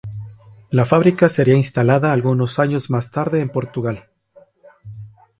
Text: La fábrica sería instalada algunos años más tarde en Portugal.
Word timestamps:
La 0.71 0.83
fábrica 0.83 1.29
sería 1.29 1.53
instalada 1.55 2.11
algunos 2.11 2.57
años 2.57 2.89
más 2.89 3.11
tarde 3.11 3.39
en 3.39 3.49
Portugal. 3.51 4.09